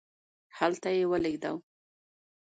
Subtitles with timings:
[0.57, 1.57] هلته یې ولیږدوو.